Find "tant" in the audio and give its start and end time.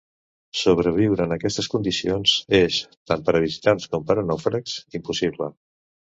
3.13-3.23